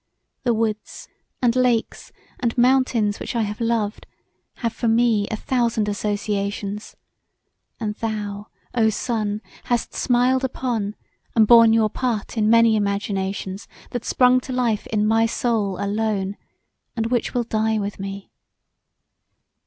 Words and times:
The 0.41 0.53
woods, 0.55 1.07
and 1.43 1.55
lakes, 1.55 2.11
and 2.39 2.57
mountains 2.57 3.19
which 3.19 3.35
I 3.35 3.43
have 3.43 3.61
loved, 3.61 4.07
have 4.55 4.73
for 4.73 4.87
me 4.87 5.27
a 5.29 5.35
thousand 5.35 5.87
associations; 5.87 6.95
and 7.79 7.93
thou, 7.93 8.47
oh, 8.73 8.89
Sun! 8.89 9.43
hast 9.65 9.93
smiled 9.93 10.43
upon, 10.43 10.95
and 11.35 11.45
borne 11.45 11.71
your 11.71 11.91
part 11.91 12.35
in 12.35 12.49
many 12.49 12.75
imaginations 12.75 13.67
that 13.91 14.03
sprung 14.03 14.39
to 14.39 14.51
life 14.51 14.87
in 14.87 15.05
my 15.05 15.27
soul 15.27 15.77
alone, 15.79 16.35
and 16.95 17.11
which 17.11 17.35
will 17.35 17.43
die 17.43 17.77
with 17.77 17.99
me. 17.99 18.31